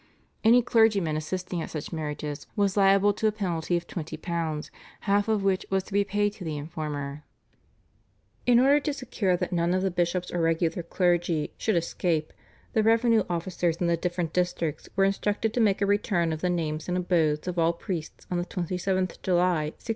[0.43, 5.43] Any clergyman assisting at such marriages was liable to a penalty of £20, half of
[5.43, 7.21] which was to be paid to the informer.
[8.47, 12.33] In order to secure that none of the bishops or regular clergy should escape,
[12.73, 16.49] the revenue officers in the different districts were instructed to make a return of the
[16.49, 19.73] names and abodes of all priests on the 27th July 1697.